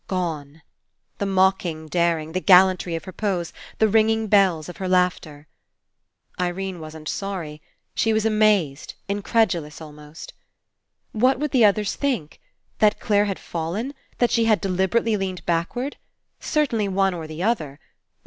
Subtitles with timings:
[0.07, 0.63] Gone!
[1.19, 5.45] The mocking daring, the gallantry of her pose, the ringing bells of her laughter.
[6.39, 7.61] Irene wasn't sorry.
[7.93, 10.33] She was amazed, in credulous almost.
[11.11, 12.41] What would the others think?
[12.79, 13.93] That Clare had fallen?
[14.17, 15.97] That she had deliberately leaned backward?
[16.39, 17.79] Certainly one or the other.